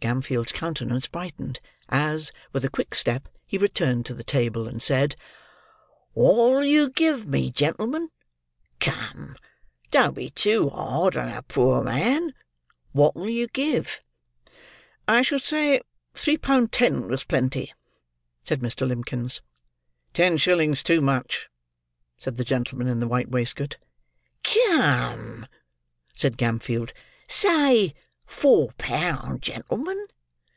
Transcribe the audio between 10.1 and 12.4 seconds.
be too hard on a poor man.